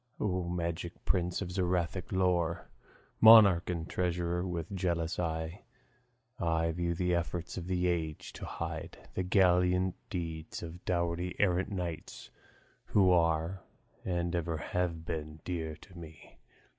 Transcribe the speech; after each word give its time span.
Of 0.19 0.49
magic 0.49 1.05
prince, 1.05 1.43
of 1.43 1.51
Zoroastric 1.51 2.11
lore 2.11 2.67
Monarch 3.19 3.69
and 3.69 3.87
treasurer, 3.87 4.47
with 4.47 4.71
jealous 4.75 5.19
eye 5.19 5.61
I 6.39 6.71
view 6.71 6.95
the 6.95 7.13
efforts 7.13 7.55
of 7.55 7.67
the 7.67 7.85
age 7.85 8.33
to 8.33 8.45
hide 8.45 8.97
The 9.13 9.21
gallant 9.21 9.93
deeds 10.09 10.63
of 10.63 10.83
doughty 10.85 11.35
errant 11.37 11.69
knights, 11.69 12.31
Who 12.85 13.11
are, 13.11 13.61
and 14.03 14.35
ever 14.35 14.57
have 14.57 15.05
been, 15.05 15.39
dear 15.45 15.75
to 15.75 15.95
me. 15.95 16.39